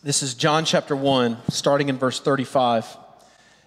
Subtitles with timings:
[0.00, 2.96] This is John chapter 1, starting in verse 35.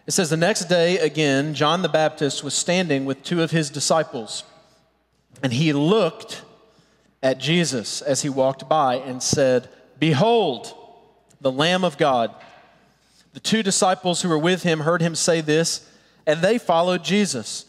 [0.07, 3.69] It says, The next day, again, John the Baptist was standing with two of his
[3.69, 4.45] disciples,
[5.43, 6.43] and he looked
[7.21, 9.67] at Jesus as he walked by and said,
[9.99, 10.73] Behold,
[11.41, 12.33] the Lamb of God.
[13.33, 15.85] The two disciples who were with him heard him say this,
[16.25, 17.65] and they followed Jesus.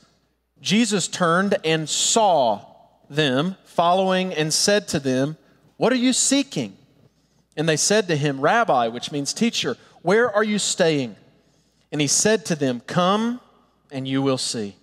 [0.60, 2.64] Jesus turned and saw
[3.10, 5.36] them following and said to them,
[5.78, 6.76] What are you seeking?
[7.56, 11.16] And they said to him, Rabbi, which means teacher, where are you staying?
[11.90, 13.40] And he said to them, Come
[13.90, 14.76] and you will see.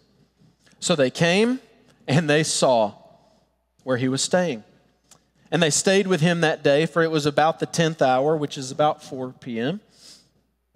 [0.80, 1.60] So they came
[2.08, 2.94] and they saw
[3.84, 4.64] where he was staying.
[5.52, 8.58] And they stayed with him that day, for it was about the 10th hour, which
[8.58, 9.82] is about 4 p.m.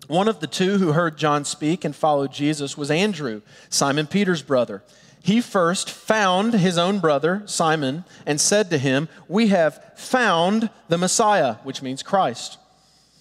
[0.07, 4.41] One of the two who heard John speak and followed Jesus was Andrew, Simon Peter's
[4.41, 4.83] brother.
[5.23, 10.97] He first found his own brother, Simon, and said to him, We have found the
[10.97, 12.57] Messiah, which means Christ.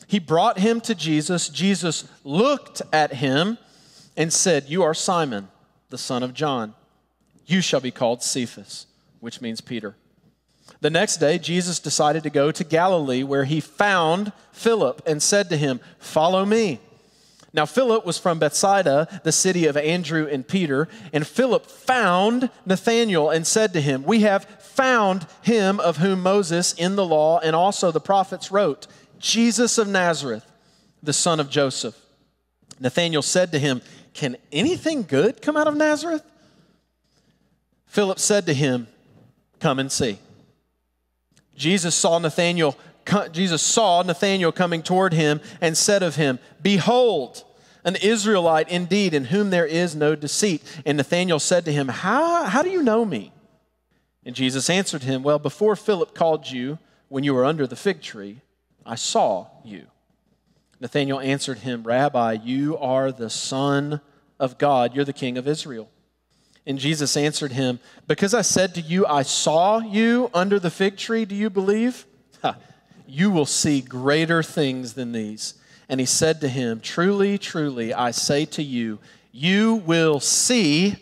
[0.08, 1.48] He brought him to Jesus.
[1.48, 3.56] Jesus looked at him
[4.16, 5.46] and said, You are Simon,
[5.90, 6.74] the son of John.
[7.46, 8.86] You shall be called Cephas,
[9.20, 9.94] which means Peter.
[10.80, 15.48] The next day, Jesus decided to go to Galilee, where he found Philip and said
[15.50, 16.80] to him, Follow me.
[17.54, 23.28] Now, Philip was from Bethsaida, the city of Andrew and Peter, and Philip found Nathanael
[23.28, 27.54] and said to him, We have found him of whom Moses in the law and
[27.54, 28.86] also the prophets wrote,
[29.18, 30.46] Jesus of Nazareth,
[31.02, 31.94] the son of Joseph.
[32.80, 33.82] Nathanael said to him,
[34.14, 36.24] Can anything good come out of Nazareth?
[37.86, 38.88] Philip said to him,
[39.60, 40.18] Come and see.
[41.54, 42.76] Jesus saw Nathanael
[43.32, 47.44] Jesus saw Nathanael coming toward him and said of him, Behold,
[47.84, 50.62] an Israelite indeed, in whom there is no deceit.
[50.86, 53.32] And Nathanael said to him, How, how do you know me?
[54.24, 56.78] And Jesus answered him, Well, before Philip called you,
[57.08, 58.40] when you were under the fig tree,
[58.86, 59.86] I saw you.
[60.80, 64.00] Nathanael answered him, Rabbi, you are the Son
[64.40, 65.88] of God, you're the King of Israel.
[66.66, 70.96] And Jesus answered him, Because I said to you, I saw you under the fig
[70.96, 72.06] tree, do you believe?
[73.12, 75.54] You will see greater things than these.
[75.88, 78.98] And he said to him, Truly, truly, I say to you,
[79.30, 80.96] you will see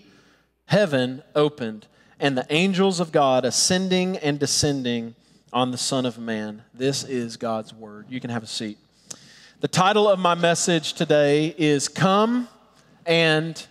[0.67, 1.87] heaven opened
[2.19, 5.15] and the angels of God ascending and descending
[5.53, 6.63] on the Son of Man.
[6.75, 8.07] This is God's word.
[8.09, 8.79] You can have a seat.
[9.61, 12.49] The title of my message today is Come
[13.07, 13.65] and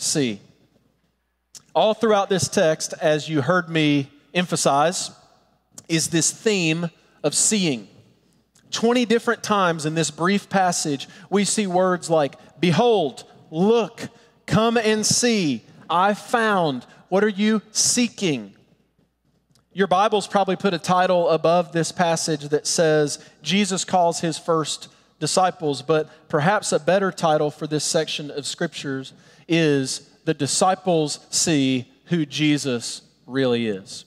[0.00, 0.40] See
[1.74, 5.10] all throughout this text, as you heard me emphasize,
[5.88, 6.90] is this theme
[7.22, 7.88] of seeing.
[8.70, 14.08] 20 different times in this brief passage, we see words like, Behold, look,
[14.46, 16.86] come and see, I found.
[17.08, 18.54] What are you seeking?
[19.72, 24.88] Your Bible's probably put a title above this passage that says, Jesus calls his first
[25.20, 29.12] disciples, but perhaps a better title for this section of scriptures
[29.46, 34.04] is the disciples see who Jesus really is.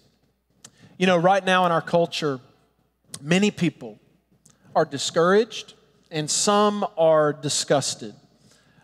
[0.98, 2.40] You know, right now in our culture,
[3.20, 4.00] many people
[4.76, 5.74] are discouraged
[6.10, 8.14] and some are disgusted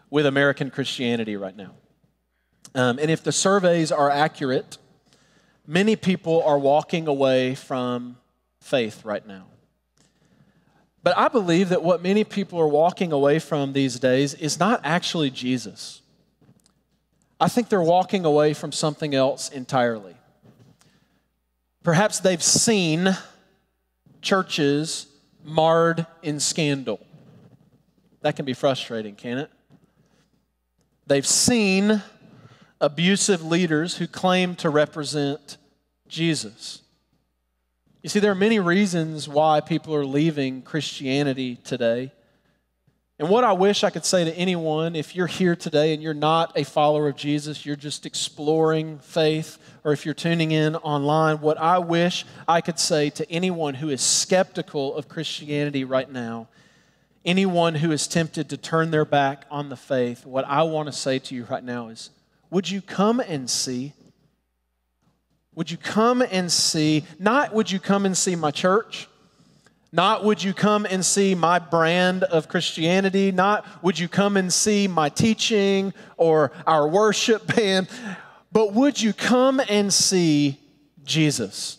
[0.10, 1.72] with American Christianity right now.
[2.76, 4.78] Um, and if the surveys are accurate,
[5.66, 8.18] many people are walking away from
[8.62, 9.46] faith right now.
[11.04, 14.82] But I believe that what many people are walking away from these days is not
[14.84, 16.02] actually Jesus.
[17.40, 20.16] I think they're walking away from something else entirely.
[21.84, 23.16] Perhaps they've seen
[24.22, 25.08] churches
[25.44, 27.00] marred in scandal.
[28.22, 29.50] That can be frustrating, can it?
[31.06, 32.02] They've seen
[32.82, 35.58] abusive leaders who claim to represent
[36.08, 36.82] Jesus.
[38.04, 42.12] You see, there are many reasons why people are leaving Christianity today.
[43.20, 46.14] And what I wish I could say to anyone, if you're here today and you're
[46.14, 51.42] not a follower of Jesus, you're just exploring faith, or if you're tuning in online,
[51.42, 56.48] what I wish I could say to anyone who is skeptical of Christianity right now,
[57.26, 60.94] anyone who is tempted to turn their back on the faith, what I want to
[60.94, 62.12] say to you right now is
[62.52, 63.94] would you come and see?
[65.56, 67.04] Would you come and see?
[67.18, 69.10] Not would you come and see my church?
[69.92, 74.52] Not would you come and see my brand of Christianity, not would you come and
[74.52, 77.88] see my teaching or our worship band,
[78.52, 80.60] but would you come and see
[81.04, 81.78] Jesus?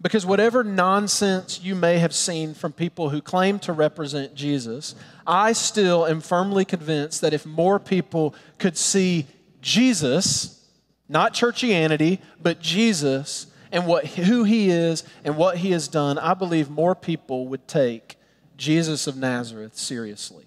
[0.00, 5.52] Because whatever nonsense you may have seen from people who claim to represent Jesus, I
[5.52, 9.26] still am firmly convinced that if more people could see
[9.60, 10.68] Jesus,
[11.08, 16.34] not churchianity, but Jesus, and what, who he is and what he has done, I
[16.34, 18.16] believe more people would take
[18.56, 20.44] Jesus of Nazareth seriously.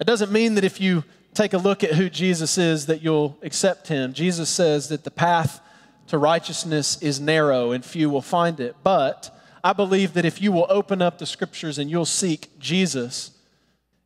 [0.00, 1.04] It doesn't mean that if you
[1.34, 4.14] take a look at who Jesus is that you'll accept him.
[4.14, 5.60] Jesus says that the path
[6.08, 8.74] to righteousness is narrow and few will find it.
[8.82, 13.32] But I believe that if you will open up the scriptures and you'll seek Jesus,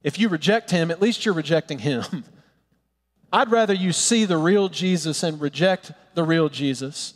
[0.02, 2.24] if you reject him, at least you're rejecting him.
[3.32, 7.14] I'd rather you see the real Jesus and reject the real Jesus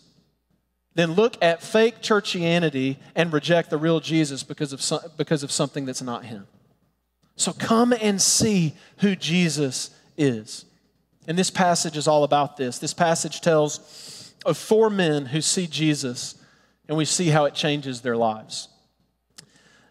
[0.99, 5.53] than look at fake churchianity and reject the real Jesus because of, some, because of
[5.53, 6.49] something that's not him.
[7.37, 10.65] So come and see who Jesus is.
[11.29, 12.81] And this passage is all about this.
[12.81, 16.35] This passage tells of four men who see Jesus,
[16.89, 18.67] and we see how it changes their lives.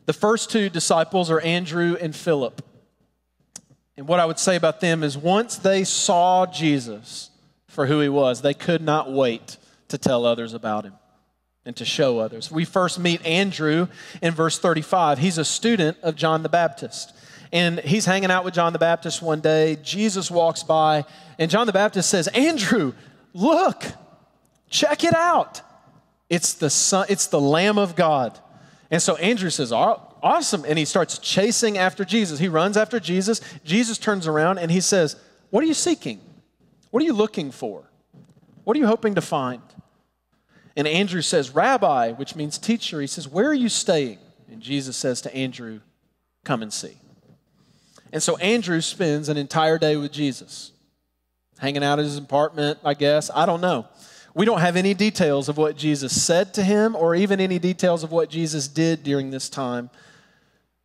[0.07, 2.61] The first two disciples are Andrew and Philip.
[3.95, 7.29] And what I would say about them is once they saw Jesus
[7.69, 9.55] for who he was, they could not wait
[9.89, 10.93] to tell others about him
[11.65, 12.51] and to show others.
[12.51, 13.87] We first meet Andrew
[14.21, 15.19] in verse 35.
[15.19, 17.13] He's a student of John the Baptist
[17.51, 19.77] and he's hanging out with John the Baptist one day.
[19.81, 21.05] Jesus walks by,
[21.39, 22.93] and John the Baptist says, Andrew,
[23.33, 23.83] look,
[24.69, 25.61] check it out.
[26.29, 28.37] It's the, son, it's the Lamb of God.
[28.91, 30.65] And so Andrew says, Awesome.
[30.67, 32.39] And he starts chasing after Jesus.
[32.39, 33.39] He runs after Jesus.
[33.63, 35.15] Jesus turns around and he says,
[35.51, 36.19] What are you seeking?
[36.89, 37.83] What are you looking for?
[38.63, 39.61] What are you hoping to find?
[40.77, 43.01] And Andrew says, Rabbi, which means teacher.
[43.01, 44.19] He says, Where are you staying?
[44.49, 45.79] And Jesus says to Andrew,
[46.45, 46.95] Come and see.
[48.13, 50.71] And so Andrew spends an entire day with Jesus,
[51.57, 53.31] hanging out at his apartment, I guess.
[53.33, 53.87] I don't know.
[54.35, 58.03] We don't have any details of what Jesus said to him or even any details
[58.03, 59.89] of what Jesus did during this time.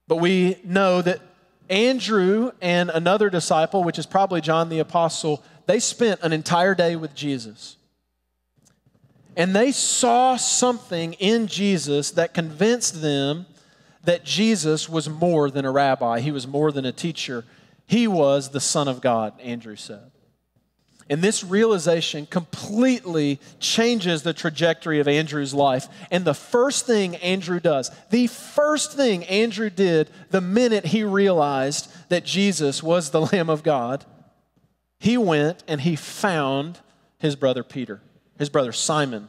[0.09, 1.21] But we know that
[1.69, 6.97] Andrew and another disciple, which is probably John the Apostle, they spent an entire day
[6.97, 7.77] with Jesus.
[9.37, 13.47] And they saw something in Jesus that convinced them
[14.05, 17.45] that Jesus was more than a rabbi, he was more than a teacher.
[17.87, 20.13] He was the Son of God, Andrew said.
[21.11, 25.89] And this realization completely changes the trajectory of Andrew's life.
[26.11, 31.93] And the first thing Andrew does, the first thing Andrew did the minute he realized
[32.09, 34.05] that Jesus was the Lamb of God,
[35.01, 36.79] he went and he found
[37.19, 38.01] his brother Peter,
[38.43, 39.29] his brother Simon,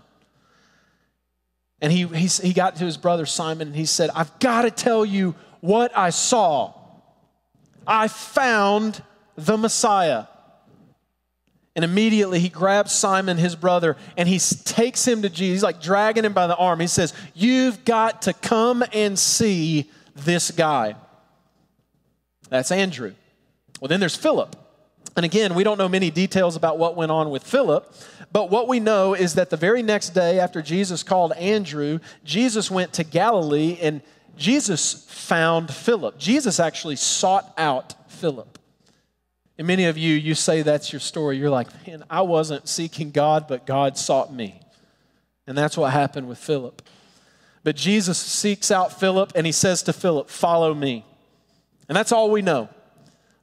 [1.84, 4.72] and he, he, he got to his brother Simon and he said, I've got to
[4.72, 6.74] tell you what I saw.
[7.86, 9.04] I found
[9.36, 10.28] the Messiah.
[11.76, 15.56] And immediately he grabs Simon, his brother, and he takes him to Jesus.
[15.56, 16.80] He's like dragging him by the arm.
[16.80, 20.96] He says, You've got to come and see this guy.
[22.48, 23.14] That's Andrew.
[23.82, 24.56] Well, then there's Philip.
[25.16, 27.94] And again, we don't know many details about what went on with Philip,
[28.32, 32.72] but what we know is that the very next day after Jesus called Andrew, Jesus
[32.72, 34.02] went to Galilee and
[34.38, 36.18] Jesus found Philip.
[36.18, 38.58] Jesus actually sought out Philip.
[39.58, 41.38] And many of you, you say that's your story.
[41.38, 44.60] You're like, man, I wasn't seeking God, but God sought me.
[45.46, 46.82] And that's what happened with Philip.
[47.64, 51.06] But Jesus seeks out Philip and he says to Philip, Follow me.
[51.88, 52.70] And that's all we know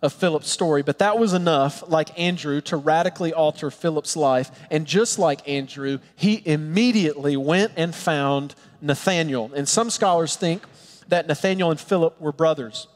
[0.03, 4.51] of Philip's story, but that was enough, like Andrew, to radically alter Philip's life.
[4.71, 9.51] And just like Andrew, he immediately went and found Nathanael.
[9.55, 10.63] And some scholars think
[11.09, 12.87] that Nathanael and Philip were brothers.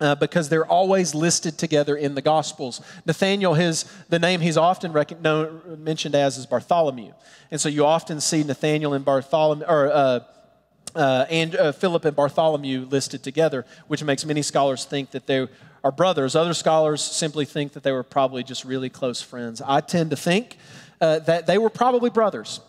[0.00, 2.80] Uh, because they're always listed together in the Gospels.
[3.04, 7.12] Nathaniel, his the name he's often rec- mentioned as is Bartholomew,
[7.50, 10.20] and so you often see Nathaniel and Bartholomew or uh,
[10.94, 15.46] uh, and uh, Philip and Bartholomew listed together, which makes many scholars think that they
[15.82, 16.36] are brothers.
[16.36, 19.62] Other scholars simply think that they were probably just really close friends.
[19.64, 20.58] I tend to think
[21.00, 22.60] uh, that they were probably brothers.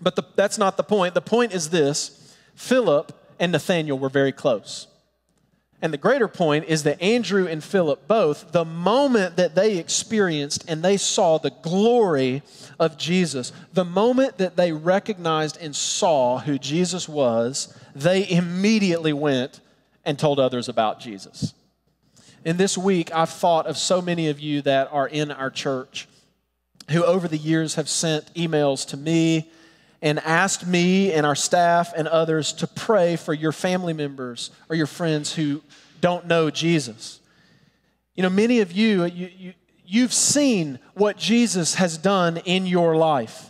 [0.00, 1.14] But the, that's not the point.
[1.14, 4.86] The point is this Philip and Nathaniel were very close.
[5.82, 10.64] And the greater point is that Andrew and Philip both, the moment that they experienced
[10.68, 12.42] and they saw the glory
[12.78, 19.60] of Jesus, the moment that they recognized and saw who Jesus was, they immediately went
[20.04, 21.54] and told others about Jesus.
[22.44, 26.08] In this week, I've thought of so many of you that are in our church
[26.90, 29.50] who over the years have sent emails to me
[30.02, 34.76] and asked me and our staff and others to pray for your family members or
[34.76, 35.62] your friends who
[36.00, 37.20] don't know Jesus.
[38.14, 39.54] You know, many of you, you, you
[39.90, 43.49] you've seen what Jesus has done in your life.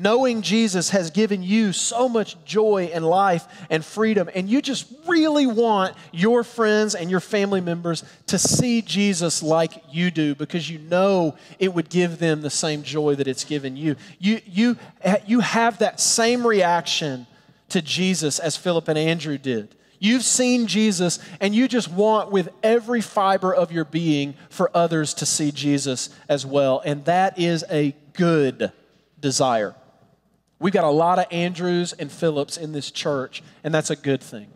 [0.00, 4.86] Knowing Jesus has given you so much joy and life and freedom, and you just
[5.08, 10.70] really want your friends and your family members to see Jesus like you do because
[10.70, 13.96] you know it would give them the same joy that it's given you.
[14.20, 14.76] You, you,
[15.26, 17.26] you have that same reaction
[17.70, 19.74] to Jesus as Philip and Andrew did.
[19.98, 25.12] You've seen Jesus, and you just want with every fiber of your being for others
[25.14, 26.80] to see Jesus as well.
[26.84, 28.70] And that is a good
[29.20, 29.74] desire.
[30.60, 34.22] We've got a lot of Andrews and Phillips in this church, and that's a good
[34.22, 34.48] thing.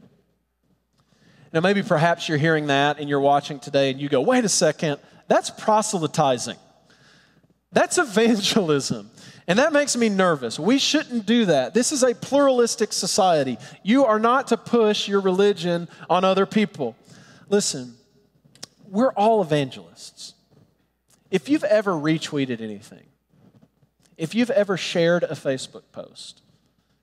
[1.52, 4.49] Now, maybe perhaps you're hearing that and you're watching today and you go, wait a
[4.49, 6.56] second, that's proselytizing.
[7.73, 9.11] That's evangelism.
[9.47, 10.59] And that makes me nervous.
[10.59, 11.75] We shouldn't do that.
[11.75, 13.59] This is a pluralistic society.
[13.82, 16.97] You are not to push your religion on other people.
[17.49, 17.94] Listen,
[18.88, 20.35] we're all evangelists.
[21.30, 23.04] If you've ever retweeted anything,
[24.16, 26.42] if you've ever shared a Facebook post,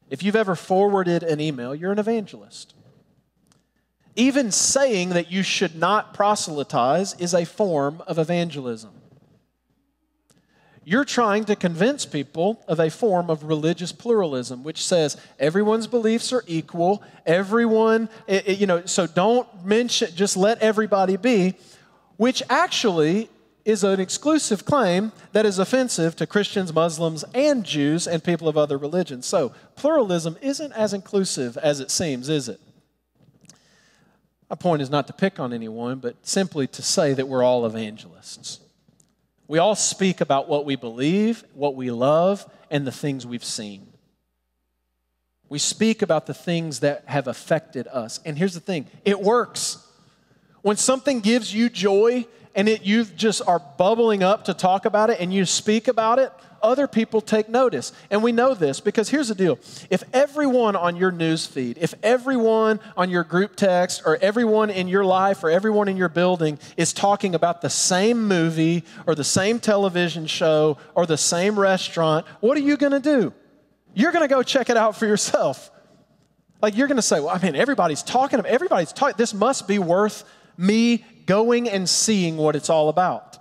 [0.09, 2.73] if you've ever forwarded an email, you're an evangelist.
[4.15, 8.91] Even saying that you should not proselytize is a form of evangelism.
[10.83, 16.33] You're trying to convince people of a form of religious pluralism, which says everyone's beliefs
[16.33, 21.53] are equal, everyone, eh, eh, you know, so don't mention, just let everybody be,
[22.17, 23.29] which actually
[23.65, 28.57] is an exclusive claim that is offensive to Christians, Muslims, and Jews and people of
[28.57, 29.25] other religions.
[29.25, 32.59] So pluralism isn't as inclusive as it seems, is it?
[34.49, 37.65] My point is not to pick on anyone, but simply to say that we're all
[37.65, 38.59] evangelists.
[39.47, 43.87] We all speak about what we believe, what we love, and the things we've seen.
[45.49, 48.19] We speak about the things that have affected us.
[48.25, 49.85] And here's the thing it works.
[50.61, 52.25] When something gives you joy
[52.55, 56.19] and it, you just are bubbling up to talk about it and you speak about
[56.19, 57.91] it, other people take notice.
[58.09, 61.93] And we know this because here's the deal if everyone on your news feed, if
[62.03, 66.59] everyone on your group text, or everyone in your life, or everyone in your building
[66.77, 72.25] is talking about the same movie, or the same television show, or the same restaurant,
[72.39, 73.33] what are you going to do?
[73.93, 75.71] You're going to go check it out for yourself.
[76.61, 79.67] Like you're going to say, well, I mean, everybody's talking, about everybody's talking, this must
[79.67, 80.25] be worth
[80.57, 83.37] me going and seeing what it's all about.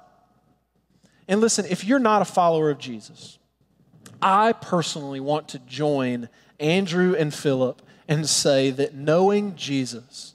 [1.27, 3.39] And listen, if you're not a follower of Jesus,
[4.21, 6.29] I personally want to join
[6.61, 10.35] Andrew and Philip and say that knowing Jesus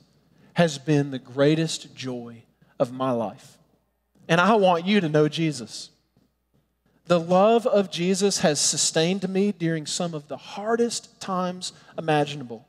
[0.56, 2.42] has been the greatest joy
[2.80, 3.60] of my life.
[4.28, 5.92] And I want you to know Jesus.
[7.06, 12.68] The love of Jesus has sustained me during some of the hardest times imaginable.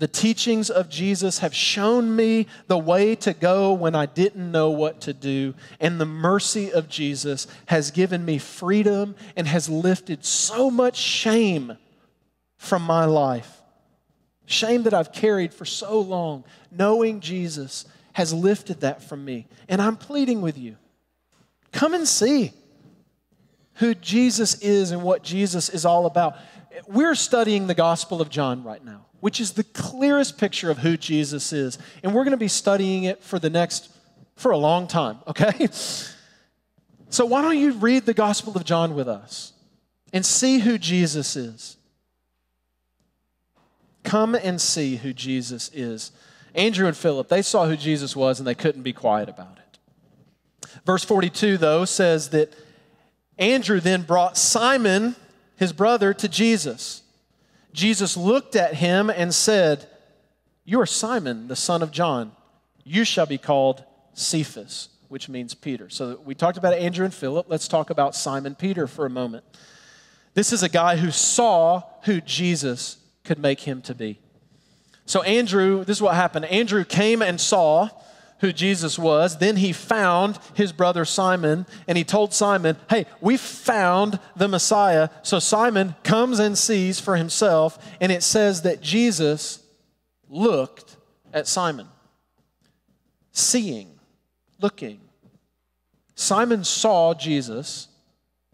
[0.00, 4.70] The teachings of Jesus have shown me the way to go when I didn't know
[4.70, 5.52] what to do.
[5.78, 11.76] And the mercy of Jesus has given me freedom and has lifted so much shame
[12.56, 13.60] from my life.
[14.46, 16.44] Shame that I've carried for so long.
[16.70, 19.48] Knowing Jesus has lifted that from me.
[19.68, 20.76] And I'm pleading with you
[21.72, 22.52] come and see
[23.74, 26.36] who Jesus is and what Jesus is all about.
[26.86, 30.96] We're studying the Gospel of John right now which is the clearest picture of who
[30.96, 31.78] Jesus is.
[32.02, 33.90] And we're going to be studying it for the next,
[34.34, 35.68] for a long time, okay?
[37.10, 39.52] So why don't you read the Gospel of John with us
[40.12, 41.76] and see who Jesus is?
[44.02, 46.10] Come and see who Jesus is.
[46.54, 49.78] Andrew and Philip, they saw who Jesus was and they couldn't be quiet about it.
[50.86, 52.54] Verse 42, though, says that
[53.38, 55.16] Andrew then brought Simon,
[55.60, 57.02] his brother, to Jesus.
[57.74, 59.86] Jesus looked at him and said,
[60.64, 62.32] You are Simon, the son of John.
[62.82, 65.90] You shall be called Cephas, which means Peter.
[65.90, 67.44] So we talked about Andrew and Philip.
[67.50, 69.44] Let's talk about Simon Peter for a moment.
[70.32, 74.18] This is a guy who saw who Jesus could make him to be.
[75.04, 76.46] So, Andrew, this is what happened.
[76.46, 77.90] Andrew came and saw
[78.40, 79.38] who Jesus was.
[79.38, 85.10] Then he found his brother Simon and he told Simon, Hey, we found the Messiah.
[85.22, 87.78] So Simon comes and sees for himself.
[88.00, 89.62] And it says that Jesus
[90.28, 90.96] looked
[91.32, 91.86] at Simon.
[93.32, 93.88] Seeing,
[94.60, 95.00] looking.
[96.14, 97.88] Simon saw Jesus,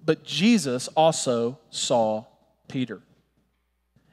[0.05, 2.25] but Jesus also saw
[2.69, 3.03] Peter.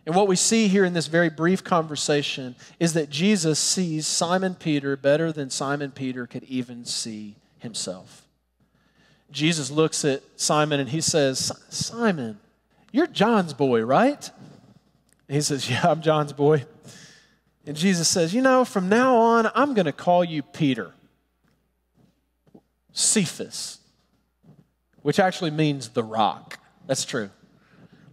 [0.05, 4.55] And what we see here in this very brief conversation is that Jesus sees Simon
[4.55, 8.27] Peter better than Simon Peter could even see himself.
[9.31, 12.39] Jesus looks at Simon and he says, Simon,
[12.91, 14.29] you're John's boy, right?
[15.27, 16.65] And he says, Yeah, I'm John's boy.
[17.65, 20.91] And Jesus says, You know, from now on, I'm going to call you Peter.
[22.91, 23.79] Cephas,
[25.01, 26.59] which actually means the rock.
[26.85, 27.31] That's true.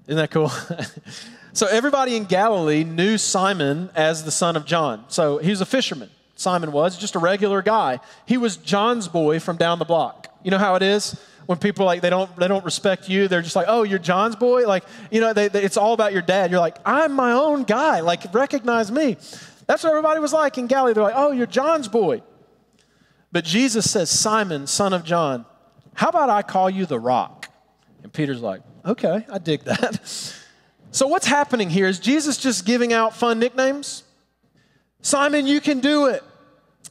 [0.06, 0.50] Isn't that cool?
[1.52, 5.04] So everybody in Galilee knew Simon as the son of John.
[5.08, 6.10] So he was a fisherman.
[6.36, 8.00] Simon was just a regular guy.
[8.26, 10.28] He was John's boy from down the block.
[10.42, 13.28] You know how it is when people like they don't they don't respect you.
[13.28, 14.66] They're just like, oh, you're John's boy.
[14.66, 16.50] Like you know, they, they, it's all about your dad.
[16.50, 18.00] You're like, I'm my own guy.
[18.00, 19.16] Like recognize me.
[19.66, 20.94] That's what everybody was like in Galilee.
[20.94, 22.22] They're like, oh, you're John's boy.
[23.32, 25.44] But Jesus says, Simon, son of John,
[25.94, 27.48] how about I call you the rock?
[28.02, 30.36] And Peter's like, okay, I dig that.
[30.92, 31.86] So, what's happening here?
[31.86, 34.04] Is Jesus just giving out fun nicknames?
[35.02, 36.22] Simon, you can do it.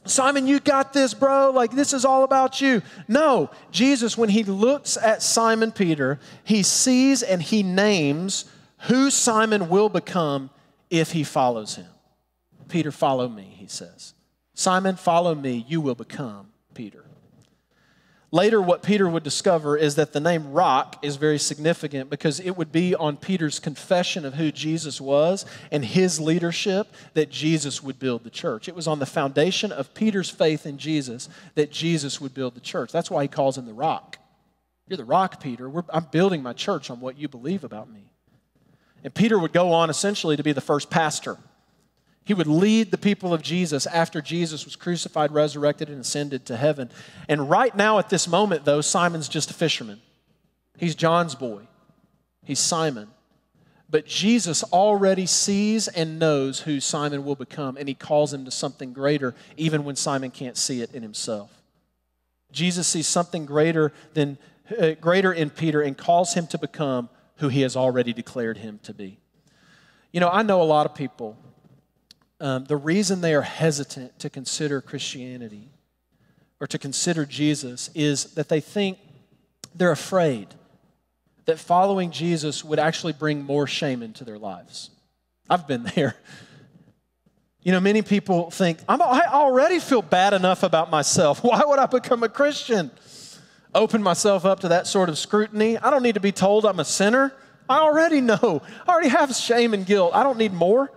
[0.06, 1.50] Simon, you got this, bro.
[1.50, 2.82] Like, this is all about you.
[3.06, 8.46] No, Jesus, when he looks at Simon Peter, he sees and he names
[8.88, 10.50] who Simon will become
[10.88, 11.86] if he follows him.
[12.68, 14.14] Peter, follow me, he says.
[14.54, 17.04] Simon, follow me, you will become Peter.
[18.32, 22.52] Later, what Peter would discover is that the name rock is very significant because it
[22.56, 27.98] would be on Peter's confession of who Jesus was and his leadership that Jesus would
[27.98, 28.68] build the church.
[28.68, 32.60] It was on the foundation of Peter's faith in Jesus that Jesus would build the
[32.60, 32.92] church.
[32.92, 34.18] That's why he calls him the rock.
[34.86, 35.68] You're the rock, Peter.
[35.68, 38.10] We're, I'm building my church on what you believe about me.
[39.02, 41.36] And Peter would go on essentially to be the first pastor.
[42.24, 46.56] He would lead the people of Jesus after Jesus was crucified, resurrected, and ascended to
[46.56, 46.90] heaven.
[47.28, 50.00] And right now, at this moment, though, Simon's just a fisherman.
[50.78, 51.62] He's John's boy,
[52.44, 53.08] he's Simon.
[53.88, 58.50] But Jesus already sees and knows who Simon will become, and he calls him to
[58.52, 61.50] something greater, even when Simon can't see it in himself.
[62.52, 64.38] Jesus sees something greater than
[64.78, 68.78] uh, greater in Peter and calls him to become who he has already declared him
[68.84, 69.18] to be.
[70.12, 71.36] You know, I know a lot of people
[72.40, 75.68] um, the reason they are hesitant to consider Christianity
[76.60, 78.98] or to consider Jesus is that they think
[79.74, 80.48] they're afraid
[81.46, 84.90] that following Jesus would actually bring more shame into their lives.
[85.48, 86.16] I've been there.
[87.62, 91.44] You know, many people think, i already feel bad enough about myself.
[91.44, 92.90] Why would I become a Christian?
[93.74, 95.76] Open myself up to that sort of scrutiny.
[95.76, 97.34] I don't need to be told I'm a sinner.
[97.68, 98.62] I already know.
[98.86, 100.12] I already have shame and guilt.
[100.14, 100.90] I don't need more.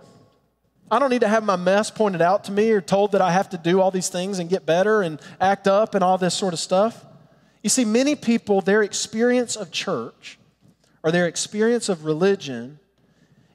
[0.90, 3.32] I don't need to have my mess pointed out to me or told that I
[3.32, 6.34] have to do all these things and get better and act up and all this
[6.34, 7.04] sort of stuff.
[7.62, 10.38] You see, many people, their experience of church
[11.02, 12.78] or their experience of religion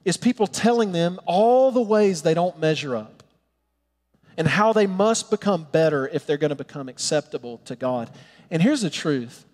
[0.04, 3.22] is people telling them all the ways they don't measure up
[4.36, 8.10] and how they must become better if they're going to become acceptable to God.
[8.50, 9.44] And here's the truth,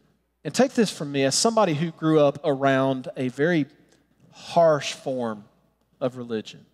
[0.45, 3.67] and take this from me as somebody who grew up around a very
[4.33, 5.45] harsh form
[6.01, 6.65] of religion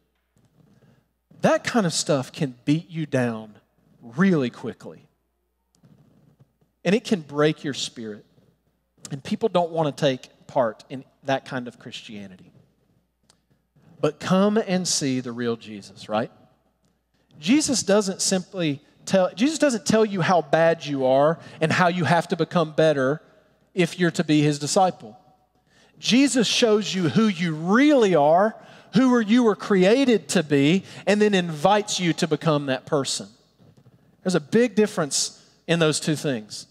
[1.42, 3.54] that kind of stuff can beat you down
[4.00, 5.06] really quickly.
[6.84, 8.24] And it can break your spirit.
[9.10, 12.52] And people don't want to take part in that kind of Christianity.
[14.00, 16.30] But come and see the real Jesus, right?
[17.38, 22.04] Jesus doesn't simply tell Jesus doesn't tell you how bad you are and how you
[22.04, 23.20] have to become better
[23.74, 25.18] if you're to be his disciple.
[25.98, 28.56] Jesus shows you who you really are
[28.94, 33.28] who you were created to be, and then invites you to become that person.
[34.22, 36.66] There's a big difference in those two things.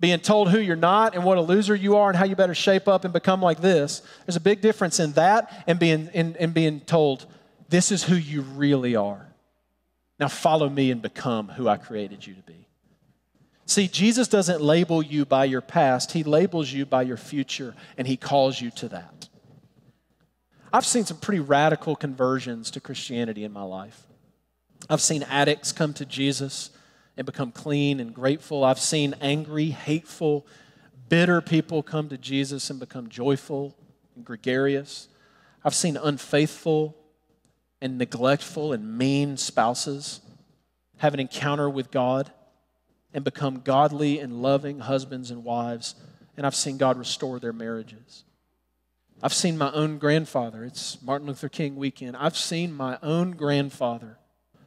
[0.00, 2.54] Being told who you're not and what a loser you are and how you better
[2.54, 4.02] shape up and become like this.
[4.26, 7.26] There's a big difference in that and being, in, in being told,
[7.68, 9.28] this is who you really are.
[10.18, 12.66] Now follow me and become who I created you to be.
[13.64, 18.06] See, Jesus doesn't label you by your past, He labels you by your future, and
[18.06, 19.28] He calls you to that.
[20.72, 24.06] I've seen some pretty radical conversions to Christianity in my life.
[24.88, 26.70] I've seen addicts come to Jesus
[27.16, 28.64] and become clean and grateful.
[28.64, 30.46] I've seen angry, hateful,
[31.08, 33.76] bitter people come to Jesus and become joyful
[34.16, 35.08] and gregarious.
[35.62, 36.96] I've seen unfaithful
[37.82, 40.20] and neglectful and mean spouses
[40.98, 42.32] have an encounter with God
[43.12, 45.96] and become godly and loving husbands and wives.
[46.36, 48.24] And I've seen God restore their marriages.
[49.22, 50.64] I've seen my own grandfather.
[50.64, 52.16] It's Martin Luther King weekend.
[52.16, 54.18] I've seen my own grandfather,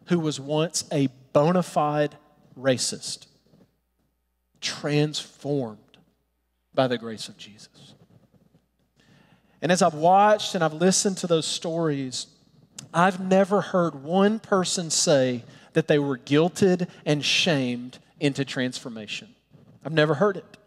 [0.06, 2.15] who was once a bona fide
[2.58, 3.28] racist,
[4.62, 5.80] transformed
[6.74, 7.96] by the grace of Jesus.
[9.62, 12.28] And as I've watched and I've listened to those stories,
[12.94, 19.36] I've never heard one person say that they were guilted and shamed into transformation.
[19.84, 20.58] I've never heard it.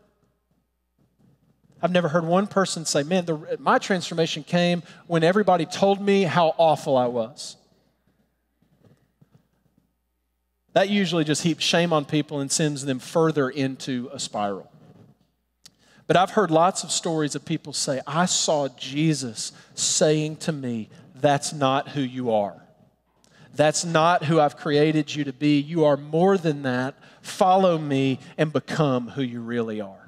[1.81, 6.23] I've never heard one person say, Man, the, my transformation came when everybody told me
[6.23, 7.57] how awful I was.
[10.73, 14.71] That usually just heaps shame on people and sends them further into a spiral.
[16.07, 20.89] But I've heard lots of stories of people say, I saw Jesus saying to me,
[21.15, 22.63] That's not who you are.
[23.55, 25.59] That's not who I've created you to be.
[25.59, 26.95] You are more than that.
[27.23, 30.08] Follow me and become who you really are.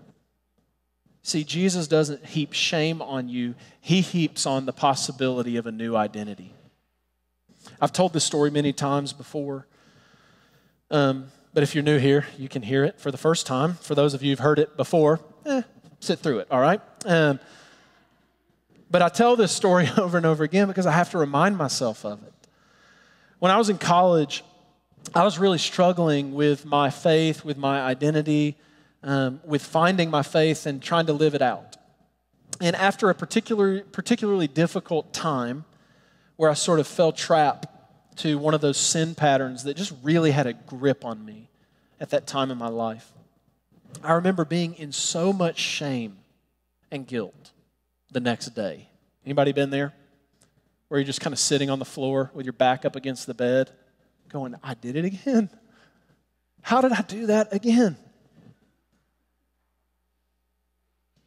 [1.23, 5.97] See, Jesus doesn't heap shame on you, He heaps on the possibility of a new
[5.97, 6.55] identity.
[7.81, 9.67] I've told this story many times before.
[10.91, 13.75] Um, but if you're new here, you can hear it for the first time.
[13.75, 15.63] For those of you who've heard it before, eh,
[15.99, 16.81] sit through it, all right?
[17.05, 17.41] Um,
[18.91, 22.05] but I tell this story over and over again because I have to remind myself
[22.05, 22.33] of it.
[23.39, 24.45] When I was in college,
[25.15, 28.57] I was really struggling with my faith, with my identity,
[29.03, 31.77] um, with finding my faith and trying to live it out.
[32.61, 35.65] And after a particular, particularly difficult time
[36.37, 37.67] where I sort of fell trap
[38.17, 41.49] to one of those sin patterns that just really had a grip on me
[42.01, 43.13] at that time in my life,
[44.03, 46.19] I remember being in so much shame
[46.91, 47.53] and guilt
[48.11, 48.89] the next day.
[49.25, 49.95] Anybody been there?
[50.89, 53.35] Where you're just kind of sitting on the floor with your back up against the
[53.35, 53.71] bed,
[54.29, 55.51] going, I did it again.
[56.63, 57.97] How did I do that again?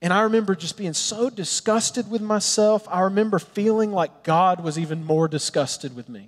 [0.04, 2.86] And I remember just being so disgusted with myself.
[2.92, 6.28] I remember feeling like God was even more disgusted with me.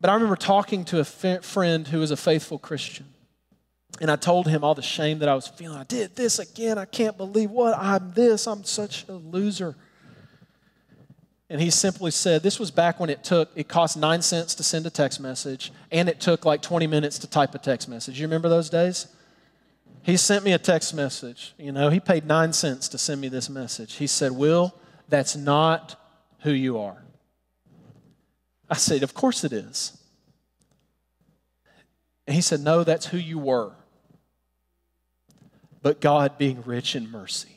[0.00, 3.04] But I remember talking to a friend who was a faithful Christian.
[4.00, 5.76] And I told him all the shame that I was feeling.
[5.76, 6.78] I did this again.
[6.78, 8.46] I can't believe what I'm this.
[8.46, 9.76] I'm such a loser.
[11.50, 14.62] And he simply said, This was back when it took, it cost nine cents to
[14.62, 18.18] send a text message, and it took like 20 minutes to type a text message.
[18.18, 19.08] You remember those days?
[20.04, 21.54] He sent me a text message.
[21.58, 23.94] You know, he paid nine cents to send me this message.
[23.94, 24.74] He said, Will,
[25.08, 26.00] that's not
[26.40, 27.02] who you are.
[28.70, 29.98] I said, Of course it is.
[32.26, 33.72] And he said, No, that's who you were
[35.84, 37.53] but God being rich in mercy.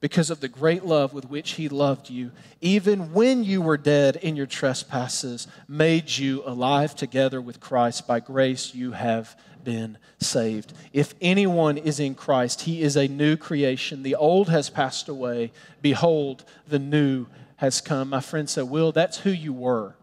[0.00, 4.16] Because of the great love with which He loved you, even when you were dead
[4.16, 8.06] in your trespasses, made you alive together with Christ.
[8.06, 10.72] By grace you have been saved.
[10.92, 14.02] If anyone is in Christ, he is a new creation.
[14.02, 15.52] The old has passed away.
[15.82, 18.08] Behold, the new has come.
[18.10, 19.94] My friend said, Will, that's who you were.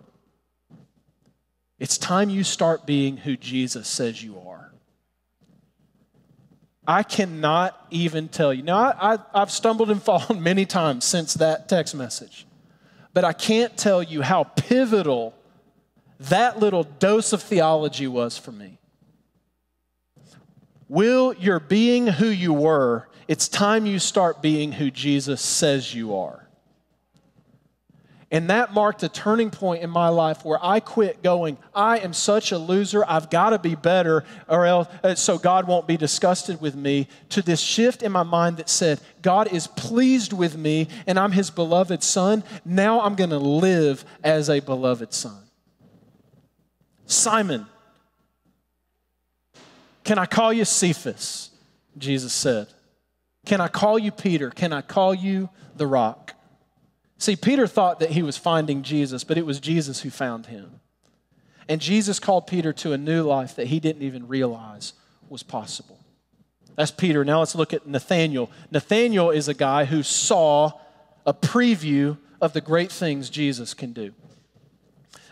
[1.79, 4.66] It's time you start being who Jesus says you are.
[6.87, 8.63] I cannot even tell you.
[8.63, 12.47] Now, I, have stumbled and fallen many times since that text message,
[13.13, 15.33] but I can't tell you how pivotal
[16.19, 18.79] that little dose of theology was for me.
[20.89, 26.15] Will your being who you were, it's time you start being who Jesus says you
[26.15, 26.46] are.
[28.29, 32.11] And that marked a turning point in my life where I quit going, I am
[32.11, 35.95] such a loser, I've got to be better, or else, uh, so God won't be
[35.95, 40.57] disgusted with me, to this shift in my mind that said, God is pleased with
[40.57, 42.43] me and I'm his beloved son.
[42.65, 45.43] Now I'm going to live as a beloved son.
[47.05, 47.65] Simon,
[50.03, 51.51] can I call you Cephas?
[51.97, 52.67] Jesus said.
[53.45, 54.49] Can I call you Peter?
[54.49, 56.26] Can I call you the rock?
[57.17, 60.79] See, Peter thought that he was finding Jesus, but it was Jesus who found him.
[61.67, 64.93] And Jesus called Peter to a new life that he didn't even realize
[65.29, 65.99] was possible.
[66.75, 67.25] That's Peter.
[67.25, 68.51] Now let's look at Nathaniel.
[68.71, 70.71] Nathaniel is a guy who saw
[71.25, 74.13] a preview of the great things Jesus can do.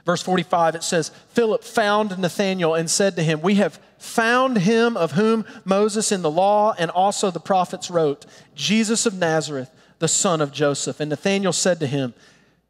[0.05, 4.97] Verse 45, it says, Philip found Nathanael and said to him, We have found him
[4.97, 10.07] of whom Moses in the law and also the prophets wrote, Jesus of Nazareth the
[10.07, 10.99] son of Joseph.
[10.99, 12.13] And Nathanael said to him,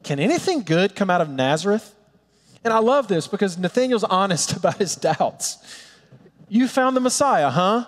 [0.03, 1.93] Can anything good come out of Nazareth?
[2.63, 5.57] And I love this because Nathanael's honest about his doubts.
[6.49, 7.85] You found the Messiah, huh?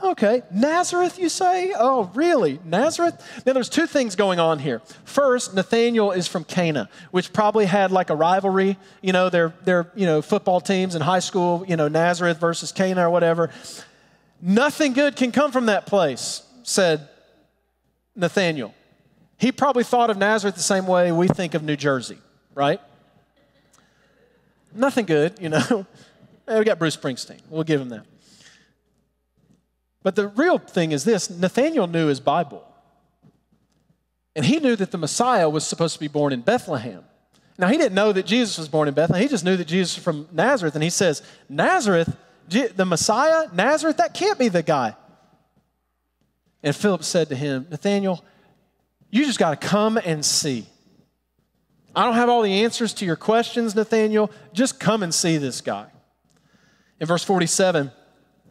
[0.00, 1.72] Okay, Nazareth, you say?
[1.76, 2.60] Oh, really?
[2.64, 3.42] Nazareth?
[3.44, 4.80] Now, there's two things going on here.
[5.04, 8.76] First, Nathaniel is from Cana, which probably had like a rivalry.
[9.02, 12.70] You know, their, their you know, football teams in high school, you know, Nazareth versus
[12.70, 13.50] Cana or whatever.
[14.40, 17.08] Nothing good can come from that place, said
[18.18, 18.74] Nathaniel.
[19.38, 22.18] He probably thought of Nazareth the same way we think of New Jersey,
[22.54, 22.80] right?
[24.74, 25.86] Nothing good, you know.
[26.48, 27.40] we got Bruce Springsteen.
[27.48, 28.04] We'll give him that.
[30.02, 32.64] But the real thing is this Nathaniel knew his Bible.
[34.34, 37.04] And he knew that the Messiah was supposed to be born in Bethlehem.
[37.58, 39.20] Now, he didn't know that Jesus was born in Bethlehem.
[39.20, 40.74] He just knew that Jesus was from Nazareth.
[40.74, 42.16] And he says, Nazareth,
[42.48, 44.94] the Messiah, Nazareth, that can't be the guy.
[46.62, 48.24] And Philip said to him, Nathaniel,
[49.10, 50.66] you just got to come and see.
[51.94, 54.30] I don't have all the answers to your questions, Nathaniel.
[54.52, 55.86] Just come and see this guy.
[57.00, 57.90] In verse 47,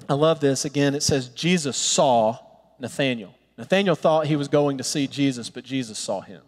[0.10, 0.66] I love this.
[0.66, 2.40] Again, it says, Jesus saw
[2.80, 3.34] Nathaniel.
[3.58, 6.42] Nathaniel thought he was going to see Jesus, but Jesus saw him.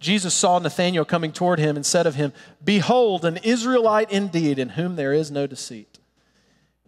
[0.00, 4.70] Jesus saw Nathanael coming toward him and said of him, Behold, an Israelite indeed, in
[4.70, 5.98] whom there is no deceit.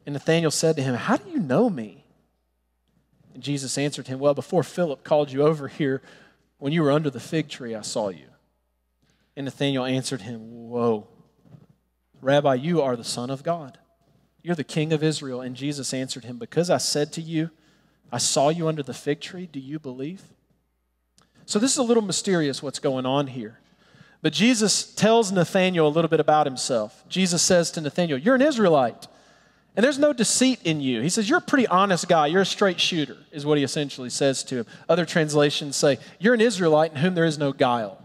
[0.04, 2.05] And Nathanael said to him, How do you know me?
[3.36, 6.00] And Jesus answered him, Well, before Philip called you over here,
[6.56, 8.28] when you were under the fig tree, I saw you.
[9.36, 11.06] And Nathanael answered him, Whoa,
[12.22, 13.76] Rabbi, you are the Son of God.
[14.40, 15.42] You're the King of Israel.
[15.42, 17.50] And Jesus answered him, Because I said to you,
[18.10, 20.22] I saw you under the fig tree, do you believe?
[21.44, 23.60] So this is a little mysterious what's going on here.
[24.22, 27.04] But Jesus tells Nathanael a little bit about himself.
[27.10, 29.08] Jesus says to Nathanael, You're an Israelite,
[29.76, 31.02] and there's no deceit in you.
[31.02, 32.28] He says, You're a pretty honest guy.
[32.28, 34.66] You're a straight shooter, is what he essentially says to him.
[34.88, 38.02] Other translations say, You're an Israelite in whom there is no guile.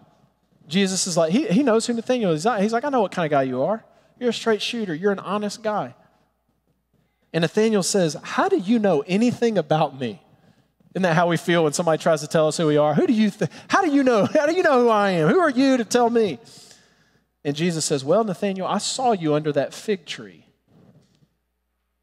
[0.68, 2.44] Jesus is like, He, he knows who Nathaniel is.
[2.44, 3.86] He's like, I know what kind of guy you are.
[4.20, 5.96] You're a straight shooter, you're an honest guy.
[7.34, 10.22] And Nathaniel says, How do you know anything about me?
[10.94, 12.94] Isn't that how we feel when somebody tries to tell us who we are?
[12.94, 14.26] Who do you th- how do you know?
[14.26, 15.30] How do you know who I am?
[15.30, 16.38] Who are you to tell me?
[17.46, 20.48] And Jesus says, Well, Nathaniel, I saw you under that fig tree.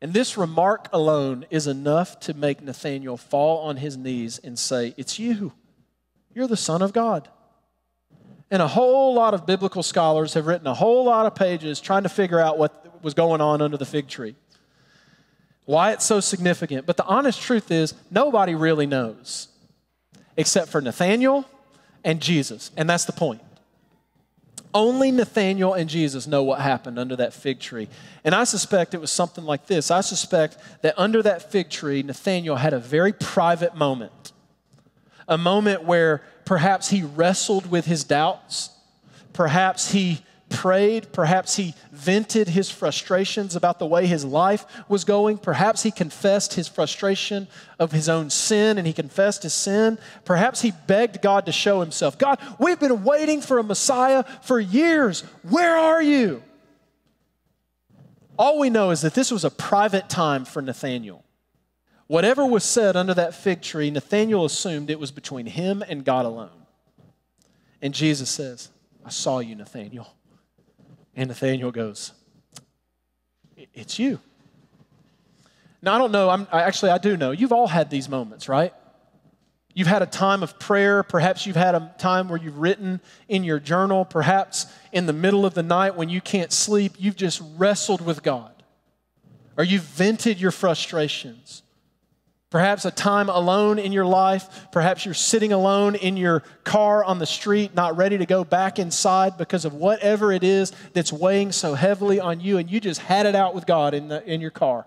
[0.01, 4.95] And this remark alone is enough to make Nathanael fall on his knees and say,
[4.97, 5.53] It's you.
[6.35, 7.29] You're the Son of God.
[8.51, 12.05] And a whole lot of biblical scholars have written a whole lot of pages trying
[12.05, 14.37] to figure out what was going on under the fig tree
[15.69, 16.87] why it's so significant.
[16.87, 19.49] But the honest truth is, nobody really knows
[20.35, 21.45] except for Nathanael
[22.03, 22.71] and Jesus.
[22.75, 23.43] And that's the point.
[24.79, 27.89] Only Nathanael and Jesus know what happened under that fig tree.
[28.23, 29.91] And I suspect it was something like this.
[29.91, 34.31] I suspect that under that fig tree, Nathanael had a very private moment.
[35.27, 38.71] A moment where perhaps he wrestled with his doubts.
[39.33, 41.13] Perhaps he prayed.
[41.13, 45.39] Perhaps he vented his frustrations about the way his life was going.
[45.39, 49.99] Perhaps he confessed his frustration of his own sin and he confessed his sin.
[50.25, 54.59] Perhaps he begged God to show himself God, we've been waiting for a Messiah for
[54.59, 55.23] years.
[55.43, 56.43] Where are you?
[58.39, 61.25] All we know is that this was a private time for Nathanael.
[62.07, 66.25] Whatever was said under that fig tree, Nathanael assumed it was between him and God
[66.25, 66.51] alone.
[67.83, 68.71] And Jesus says,
[69.05, 70.15] I saw you, Nathanael.
[71.15, 72.13] And Nathaniel goes,
[73.75, 74.21] It's you.
[75.81, 77.31] Now, I don't know, I'm, actually, I do know.
[77.31, 78.75] You've all had these moments, right?
[79.75, 81.05] You've had a time of prayer.
[81.05, 84.05] Perhaps you've had a time where you've written in your journal.
[84.05, 88.25] Perhaps in the middle of the night when you can't sleep, you've just wrestled with
[88.25, 88.51] God.
[89.57, 91.63] Or you've vented your frustrations.
[92.51, 94.69] Perhaps a time alone in your life.
[94.73, 98.79] Perhaps you're sitting alone in your car on the street, not ready to go back
[98.79, 103.01] inside because of whatever it is that's weighing so heavily on you, and you just
[103.01, 104.87] had it out with God in, the, in your car.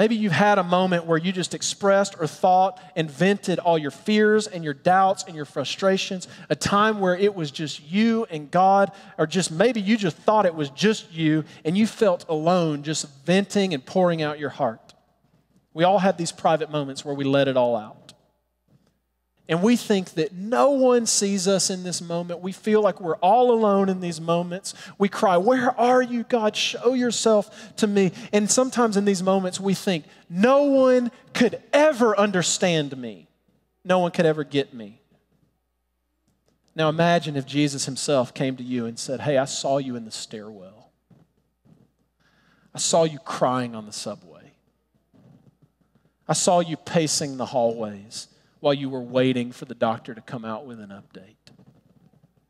[0.00, 3.90] Maybe you've had a moment where you just expressed or thought and vented all your
[3.90, 8.50] fears and your doubts and your frustrations, a time where it was just you and
[8.50, 12.82] God, or just maybe you just thought it was just you and you felt alone,
[12.82, 14.94] just venting and pouring out your heart.
[15.74, 18.09] We all have these private moments where we let it all out
[19.50, 22.40] and we think that no one sees us in this moment.
[22.40, 24.74] We feel like we're all alone in these moments.
[24.96, 26.54] We cry, Where are you, God?
[26.54, 28.12] Show yourself to me.
[28.32, 33.26] And sometimes in these moments, we think, No one could ever understand me,
[33.84, 35.00] no one could ever get me.
[36.76, 40.04] Now imagine if Jesus himself came to you and said, Hey, I saw you in
[40.04, 40.92] the stairwell,
[42.72, 44.52] I saw you crying on the subway,
[46.28, 48.28] I saw you pacing the hallways
[48.60, 51.36] while you were waiting for the doctor to come out with an update.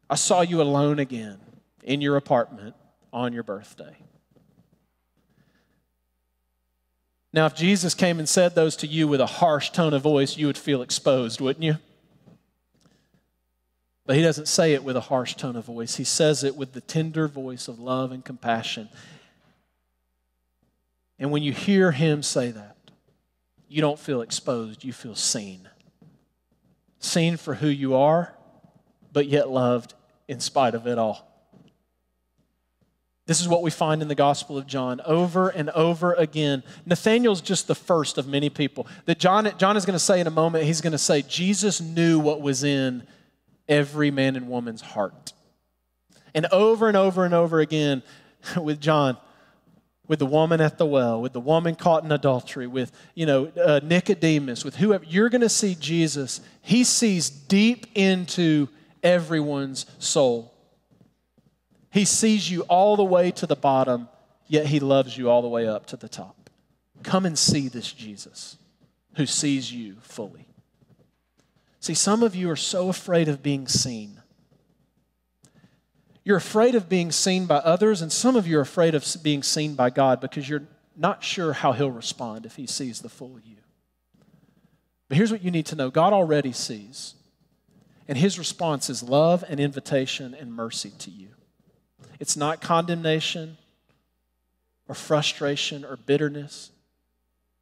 [0.09, 1.39] I saw you alone again
[1.85, 2.75] in your apartment
[3.13, 3.97] on your birthday.
[7.33, 10.37] Now, if Jesus came and said those to you with a harsh tone of voice,
[10.37, 11.77] you would feel exposed, wouldn't you?
[14.05, 15.95] But he doesn't say it with a harsh tone of voice.
[15.95, 18.89] He says it with the tender voice of love and compassion.
[21.21, 22.77] And when you hear him say that,
[23.69, 25.69] you don't feel exposed, you feel seen
[27.01, 28.33] seen for who you are,
[29.13, 29.95] but yet loved
[30.29, 31.27] in spite of it all.
[33.27, 36.65] This is what we find in the Gospel of John over and over again.
[36.85, 38.87] Nathanael's just the first of many people.
[39.05, 41.81] That John, John is going to say in a moment, he's going to say, Jesus
[41.81, 43.07] knew what was in
[43.69, 45.33] every man and woman's heart.
[46.35, 48.03] And over and over and over again
[48.57, 49.17] with John,
[50.11, 53.47] with the woman at the well, with the woman caught in adultery, with you know
[53.65, 56.41] uh, Nicodemus, with whoever you're going to see Jesus.
[56.63, 58.67] He sees deep into
[59.05, 60.53] everyone's soul.
[61.93, 64.09] He sees you all the way to the bottom,
[64.49, 66.51] yet he loves you all the way up to the top.
[67.05, 68.57] Come and see this Jesus
[69.15, 70.49] who sees you fully.
[71.79, 74.20] See, some of you are so afraid of being seen
[76.25, 79.43] you're afraid of being seen by others, and some of you are afraid of being
[79.43, 83.39] seen by God because you're not sure how He'll respond if He sees the full
[83.45, 83.57] you.
[85.09, 87.15] But here's what you need to know God already sees.
[88.11, 91.29] And his response is love and invitation and mercy to you.
[92.19, 93.57] It's not condemnation
[94.89, 96.73] or frustration or bitterness.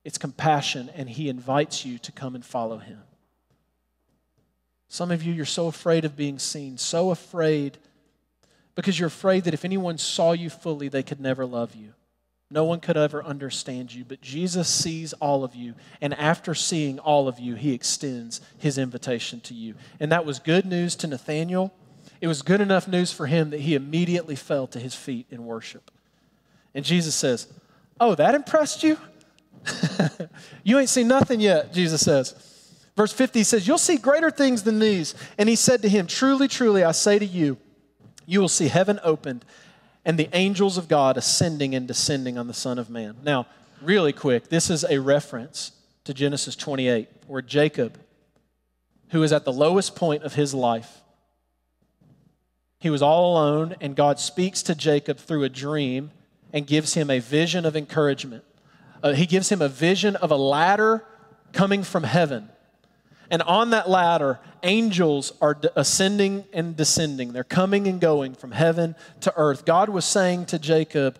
[0.04, 3.00] It's compassion, and he invites you to come and follow him.
[4.88, 7.76] Some of you, you're so afraid of being seen, so afraid
[8.78, 11.94] because you're afraid that if anyone saw you fully, they could never love you.
[12.48, 17.00] No one could ever understand you, but Jesus sees all of you, and after seeing
[17.00, 19.74] all of you, he extends his invitation to you.
[19.98, 21.74] And that was good news to Nathanael.
[22.20, 25.44] It was good enough news for him that he immediately fell to his feet in
[25.44, 25.90] worship.
[26.72, 27.48] And Jesus says,
[27.98, 28.96] Oh, that impressed you?
[30.62, 32.32] you ain't seen nothing yet, Jesus says.
[32.96, 35.16] Verse 50 says, You'll see greater things than these.
[35.36, 37.58] And he said to him, Truly, truly, I say to you,
[38.28, 39.42] you will see heaven opened
[40.04, 43.16] and the angels of God ascending and descending on the Son of Man.
[43.22, 43.46] Now,
[43.80, 45.72] really quick, this is a reference
[46.04, 47.98] to Genesis 28, where Jacob,
[49.12, 51.00] who is at the lowest point of his life,
[52.80, 56.10] he was all alone, and God speaks to Jacob through a dream
[56.52, 58.44] and gives him a vision of encouragement.
[59.02, 61.02] Uh, he gives him a vision of a ladder
[61.52, 62.50] coming from heaven
[63.30, 67.32] and on that ladder, angels are ascending and descending.
[67.32, 69.64] They're coming and going from heaven to earth.
[69.64, 71.18] God was saying to Jacob,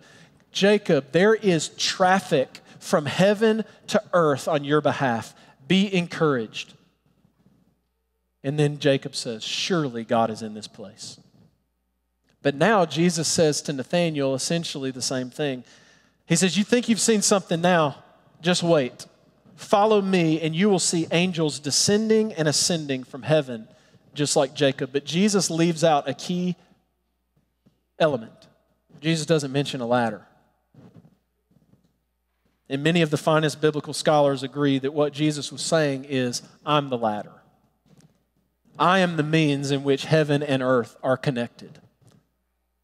[0.51, 5.35] Jacob, there is traffic from heaven to earth on your behalf.
[5.67, 6.75] Be encouraged.
[8.43, 11.21] And then Jacob says, Surely God is in this place.
[12.41, 15.65] But now Jesus says to Nathanael essentially the same thing.
[16.25, 17.97] He says, You think you've seen something now?
[18.41, 19.07] Just wait.
[19.59, 23.67] Follow me, and you will see angels descending and ascending from heaven,
[24.15, 24.91] just like Jacob.
[24.93, 26.55] But Jesus leaves out a key
[27.99, 28.47] element.
[29.01, 30.25] Jesus doesn't mention a ladder.
[32.69, 36.89] And many of the finest biblical scholars agree that what Jesus was saying is, I'm
[36.89, 37.43] the ladder.
[38.79, 41.81] I am the means in which heaven and earth are connected.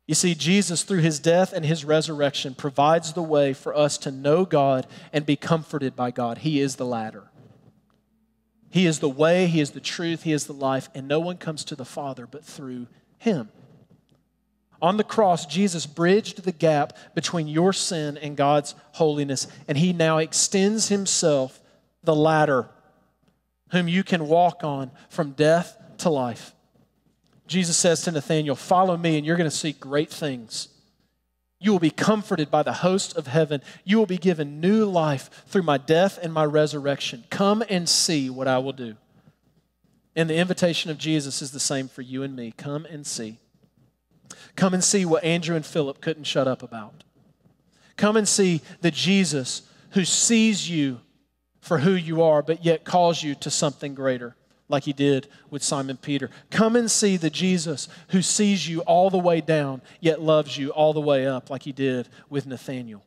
[0.07, 4.11] You see, Jesus, through his death and his resurrection, provides the way for us to
[4.11, 6.39] know God and be comforted by God.
[6.39, 7.31] He is the ladder.
[8.75, 11.37] He is the way, He is the truth, He is the life, and no one
[11.37, 12.89] comes to the Father but through
[13.19, 13.51] Him.
[14.83, 19.93] On the cross, Jesus bridged the gap between your sin and God's holiness, and He
[19.93, 21.63] now extends Himself,
[22.03, 22.69] the ladder,
[23.71, 26.54] whom you can walk on from death to life.
[27.47, 30.69] Jesus says to Nathanael, Follow me, and you're going to see great things.
[31.61, 33.63] You will be comforted by the host of heaven.
[33.85, 37.25] You will be given new life through my death and my resurrection.
[37.31, 38.97] Come and see what I will do.
[40.17, 42.53] And the invitation of Jesus is the same for you and me.
[42.57, 43.39] Come and see.
[44.57, 47.03] Come and see what Andrew and Philip couldn't shut up about.
[47.97, 51.01] Come and see the Jesus who sees you
[51.61, 54.37] for who you are, but yet calls you to something greater
[54.69, 56.31] like he did with Simon Peter.
[56.51, 60.71] Come and see the Jesus who sees you all the way down, yet loves you
[60.71, 63.05] all the way up, like he did with Nathanael.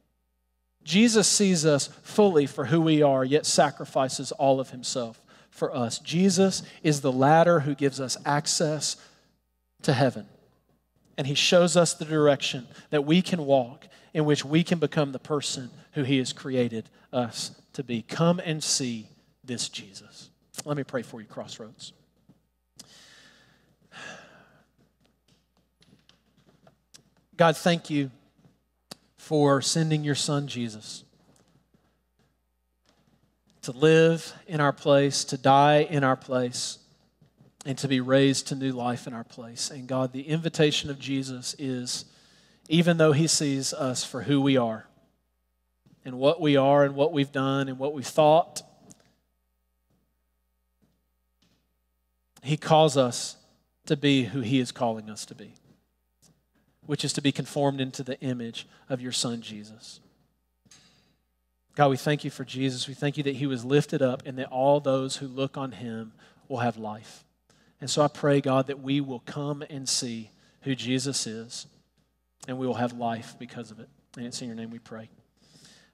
[0.83, 5.99] Jesus sees us fully for who we are, yet sacrifices all of himself for us.
[5.99, 8.95] Jesus is the ladder who gives us access
[9.81, 10.27] to heaven.
[11.17, 15.11] And he shows us the direction that we can walk in which we can become
[15.11, 18.03] the person who he has created us to be.
[18.03, 19.09] Come and see
[19.43, 20.29] this Jesus.
[20.65, 21.93] Let me pray for you, Crossroads.
[27.37, 28.09] God, thank you
[29.17, 31.03] for sending your son, Jesus,
[33.61, 36.79] to live in our place, to die in our place,
[37.65, 39.69] and to be raised to new life in our place.
[39.69, 42.05] And God, the invitation of Jesus is
[42.69, 44.87] even though he sees us for who we are
[46.03, 48.63] and what we are and what we've done and what we've thought
[52.43, 53.37] He calls us
[53.85, 55.53] to be who He is calling us to be,
[56.85, 59.99] which is to be conformed into the image of your Son, Jesus.
[61.75, 62.87] God, we thank you for Jesus.
[62.87, 65.73] We thank you that He was lifted up and that all those who look on
[65.73, 66.13] Him
[66.47, 67.23] will have life.
[67.79, 70.31] And so I pray, God, that we will come and see
[70.61, 71.67] who Jesus is
[72.47, 73.89] and we will have life because of it.
[74.15, 75.09] And it's in your name we pray.